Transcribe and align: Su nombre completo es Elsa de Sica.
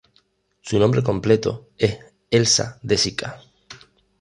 Su 0.61 0.79
nombre 0.79 1.03
completo 1.03 1.67
es 1.77 1.99
Elsa 2.31 2.79
de 2.81 2.97
Sica. 2.97 3.39